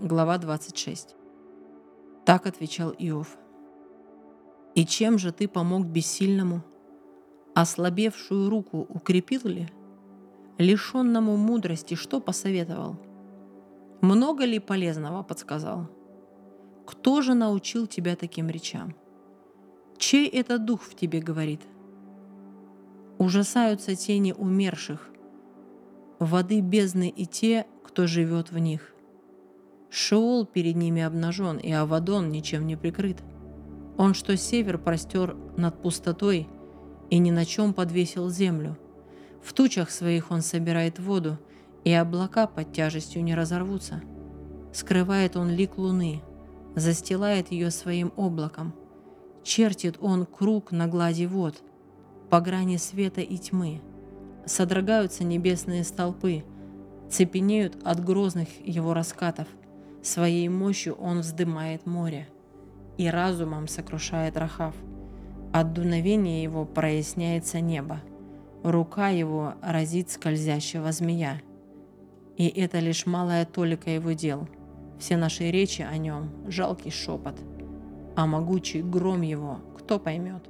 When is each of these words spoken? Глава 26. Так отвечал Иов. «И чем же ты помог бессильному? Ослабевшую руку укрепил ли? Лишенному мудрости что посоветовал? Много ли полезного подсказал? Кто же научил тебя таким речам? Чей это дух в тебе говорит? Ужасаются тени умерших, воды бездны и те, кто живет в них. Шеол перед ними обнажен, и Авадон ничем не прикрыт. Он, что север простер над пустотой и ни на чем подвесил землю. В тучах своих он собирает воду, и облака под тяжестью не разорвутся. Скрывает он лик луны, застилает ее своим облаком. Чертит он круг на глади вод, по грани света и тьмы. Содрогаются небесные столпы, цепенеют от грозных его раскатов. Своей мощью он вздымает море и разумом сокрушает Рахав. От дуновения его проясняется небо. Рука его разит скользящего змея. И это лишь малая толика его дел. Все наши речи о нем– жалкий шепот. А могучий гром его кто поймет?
Глава 0.00 0.38
26. 0.38 1.16
Так 2.24 2.46
отвечал 2.46 2.94
Иов. 3.00 3.36
«И 4.76 4.86
чем 4.86 5.18
же 5.18 5.32
ты 5.32 5.48
помог 5.48 5.86
бессильному? 5.86 6.62
Ослабевшую 7.56 8.48
руку 8.48 8.86
укрепил 8.88 9.40
ли? 9.46 9.68
Лишенному 10.56 11.36
мудрости 11.36 11.94
что 11.94 12.20
посоветовал? 12.20 12.96
Много 14.00 14.44
ли 14.44 14.60
полезного 14.60 15.24
подсказал? 15.24 15.88
Кто 16.86 17.20
же 17.20 17.34
научил 17.34 17.88
тебя 17.88 18.14
таким 18.14 18.48
речам? 18.48 18.94
Чей 19.96 20.28
это 20.28 20.60
дух 20.60 20.82
в 20.82 20.94
тебе 20.94 21.20
говорит? 21.20 21.62
Ужасаются 23.18 23.96
тени 23.96 24.30
умерших, 24.30 25.10
воды 26.20 26.60
бездны 26.60 27.08
и 27.08 27.26
те, 27.26 27.66
кто 27.82 28.06
живет 28.06 28.52
в 28.52 28.58
них. 28.58 28.94
Шеол 29.90 30.44
перед 30.44 30.76
ними 30.76 31.02
обнажен, 31.02 31.56
и 31.56 31.72
Авадон 31.72 32.30
ничем 32.30 32.66
не 32.66 32.76
прикрыт. 32.76 33.22
Он, 33.96 34.14
что 34.14 34.36
север 34.36 34.78
простер 34.78 35.36
над 35.56 35.80
пустотой 35.80 36.48
и 37.10 37.18
ни 37.18 37.30
на 37.30 37.44
чем 37.44 37.72
подвесил 37.72 38.28
землю. 38.30 38.78
В 39.42 39.52
тучах 39.52 39.90
своих 39.90 40.30
он 40.30 40.42
собирает 40.42 40.98
воду, 40.98 41.38
и 41.84 41.92
облака 41.92 42.46
под 42.46 42.72
тяжестью 42.72 43.24
не 43.24 43.34
разорвутся. 43.34 44.02
Скрывает 44.72 45.36
он 45.36 45.50
лик 45.50 45.78
луны, 45.78 46.22
застилает 46.76 47.50
ее 47.50 47.70
своим 47.70 48.12
облаком. 48.16 48.74
Чертит 49.42 49.96
он 50.00 50.26
круг 50.26 50.72
на 50.72 50.86
глади 50.86 51.24
вод, 51.24 51.62
по 52.28 52.40
грани 52.40 52.76
света 52.76 53.22
и 53.22 53.38
тьмы. 53.38 53.80
Содрогаются 54.44 55.24
небесные 55.24 55.84
столпы, 55.84 56.44
цепенеют 57.10 57.78
от 57.84 58.04
грозных 58.04 58.48
его 58.64 58.92
раскатов. 58.92 59.48
Своей 60.02 60.48
мощью 60.48 60.94
он 60.94 61.20
вздымает 61.20 61.86
море 61.86 62.28
и 62.96 63.08
разумом 63.08 63.68
сокрушает 63.68 64.36
Рахав. 64.36 64.74
От 65.52 65.72
дуновения 65.72 66.42
его 66.42 66.64
проясняется 66.64 67.60
небо. 67.60 68.00
Рука 68.62 69.08
его 69.08 69.54
разит 69.62 70.10
скользящего 70.10 70.92
змея. 70.92 71.40
И 72.36 72.46
это 72.48 72.78
лишь 72.80 73.06
малая 73.06 73.44
толика 73.46 73.90
его 73.90 74.12
дел. 74.12 74.48
Все 74.98 75.16
наши 75.16 75.50
речи 75.50 75.82
о 75.82 75.96
нем– 75.96 76.30
жалкий 76.48 76.90
шепот. 76.90 77.36
А 78.16 78.26
могучий 78.26 78.82
гром 78.82 79.22
его 79.22 79.60
кто 79.78 79.98
поймет? 79.98 80.44